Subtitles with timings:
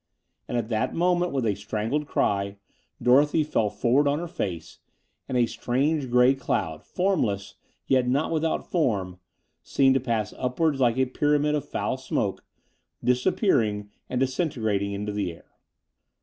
[0.47, 2.57] And at that moment, with a strangled cry,
[2.99, 4.79] Dorothy fell forward on her face,
[5.29, 7.53] and a strange grey cloud, formless,
[7.85, 9.19] yet not without form,
[9.61, 12.43] seemed to pass upwards like a pyramid of foul smoke,
[13.03, 15.51] disappearing and disintegrating into the air.